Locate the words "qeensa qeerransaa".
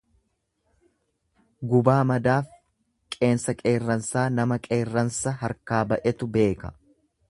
3.17-4.27